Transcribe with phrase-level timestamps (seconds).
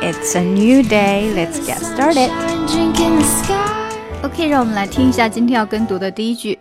[0.00, 1.32] It's a new day.
[1.34, 2.30] Let's get started.
[4.22, 6.58] OK，让我们来听一下今天要跟读的第一句。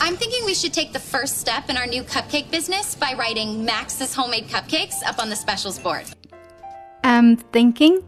[0.00, 3.64] I'm thinking we should take the first step in our new cupcake business by writing
[3.64, 6.04] Max's homemade cupcakes up on the specials board.
[7.02, 8.02] I'm thinking,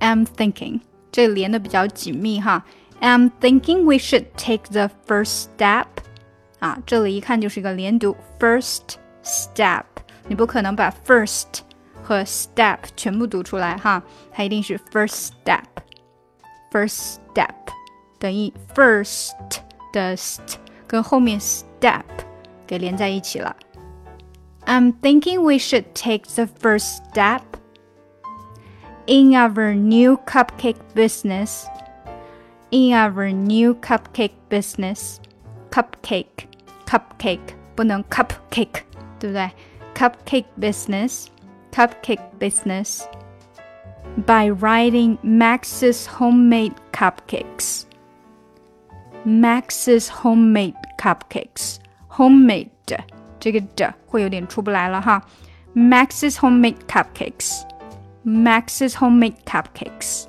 [0.00, 0.80] I'm thinking，
[1.12, 2.64] 这连的比较紧密哈。
[3.00, 5.86] I'm thinking we should take the first step。
[6.58, 9.84] 啊，这里一看就是一个连读，first step。
[10.28, 11.60] 你不可能把 first
[12.02, 14.02] 和 step 全部读出来哈，
[14.32, 17.54] 它一定是 first step。first step
[18.18, 19.32] 等于 first
[19.92, 20.56] 的 st
[20.86, 22.02] 跟后面 step
[22.66, 23.56] 给连在一起了。
[24.66, 27.42] I'm thinking we should take the first step
[29.06, 31.64] in our new cupcake business.
[32.72, 35.18] In our new cupcake business,
[35.70, 36.48] cupcake,
[36.84, 38.82] cupcake 不能 cupcake，
[39.20, 39.50] 对不对？
[39.94, 41.28] Cupcake business,
[41.70, 43.08] cupcake business.
[44.26, 47.86] By writing Max's homemade cupcakes.
[49.24, 51.78] Max's homemade cupcakes.
[52.08, 52.70] Homemade
[53.38, 55.22] 这个的会有点出不来了哈。
[55.74, 57.62] Max's homemade cupcakes.
[58.24, 60.26] Max's homemade cupcakes.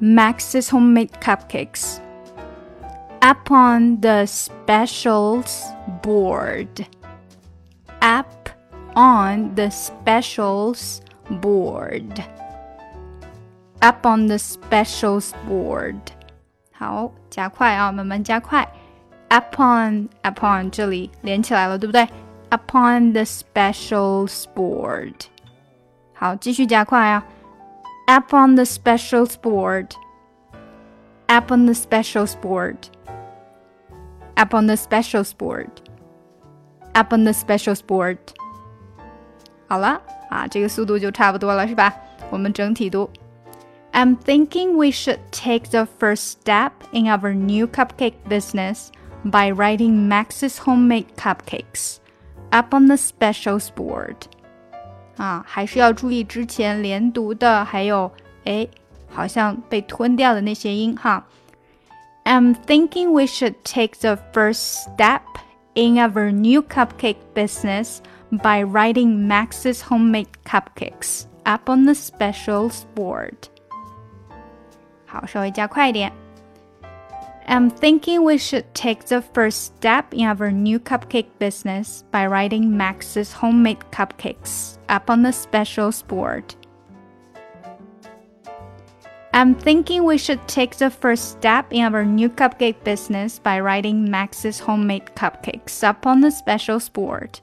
[0.00, 2.00] Max's homemade cupcakes.
[3.20, 5.64] Up on the specials
[6.02, 6.86] board.
[8.88, 12.22] Up on the specials board.
[13.80, 15.98] Up on the specials board.
[16.72, 18.66] 好，加快啊，慢慢加快。
[19.30, 22.08] Upon upon 这里连起来了，对不对？
[22.50, 25.14] Upon the specials board.
[26.14, 27.24] 好，继续加快啊。
[28.06, 29.90] Up on the specials board.
[31.26, 32.76] Up on the specials board.
[34.36, 35.68] Up on the specials board.
[36.92, 38.18] Up on the specials board.
[39.68, 41.92] 好了啊，这个速度就差不多了，是吧？
[42.30, 43.08] 我们整体读。
[43.92, 48.88] I'm thinking we should take the first step in our new cupcake business
[49.24, 51.98] by writing Max's homemade cupcakes
[52.50, 54.16] up on the specials board.
[55.16, 58.10] 啊，还是要注意之前连读的，还有
[58.44, 58.66] 哎，
[59.08, 61.24] 好像被吞掉的那些音哈。
[62.24, 65.20] I'm thinking we should take the first step
[65.74, 67.98] in our new cupcake business
[68.30, 73.36] by writing Max's homemade cupcakes up on the specials board.
[75.06, 76.12] 好，稍微加快一点。
[77.46, 83.34] I'm thinking we should take the first step in our new cupcake business by writing Max's
[83.34, 86.54] homemade cupcakes up on the specials board.
[89.32, 94.10] I'm thinking we should take the first step in our new cupcake business by writing
[94.10, 97.40] Max's homemade cupcakes up on the specials board.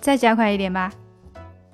[0.00, 0.92] 再加快一点吧。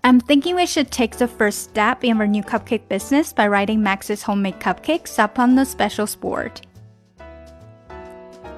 [0.03, 3.83] I'm thinking we should take the first step in our new cupcake business by writing
[3.83, 6.61] Max's homemade cupcakes up on the specials board.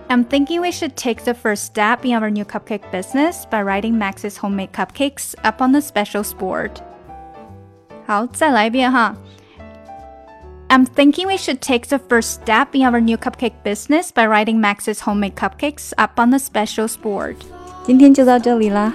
[0.08, 3.98] I'm thinking we should take the first step in our new cupcake business by writing
[3.98, 6.70] Max's homemade cupcakes up on the specials board.
[8.06, 9.14] 好，再来一遍哈。
[10.68, 15.00] I'm thinking we should take the first step in our new cupcake business by writing Max's
[15.00, 17.36] homemade cupcakes up on the specials board.
[17.84, 18.94] 今天就到这里啦。